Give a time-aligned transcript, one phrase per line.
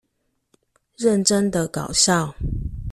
[0.97, 2.33] 認真的搞笑